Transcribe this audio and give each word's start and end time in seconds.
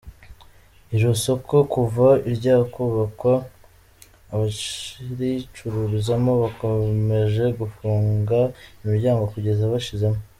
Iro 0.95 1.11
soko 1.23 1.55
kuva 1.73 2.07
ryakubakwa 2.35 3.33
abaricururizamo 4.33 6.31
bakomeje 6.43 7.43
gufunga 7.59 8.39
imiryango 8.83 9.23
kugeza 9.33 9.71
bashizemo. 9.73 10.19